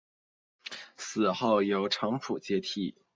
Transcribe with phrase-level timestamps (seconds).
[0.97, 2.95] 死后由程普接替。